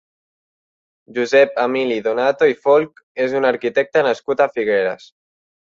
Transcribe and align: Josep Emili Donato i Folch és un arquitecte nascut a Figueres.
Josep 1.17 1.61
Emili 1.65 1.99
Donato 2.09 2.49
i 2.55 2.59
Folch 2.65 3.07
és 3.27 3.39
un 3.43 3.49
arquitecte 3.53 4.09
nascut 4.11 4.45
a 4.49 4.53
Figueres. 4.59 5.11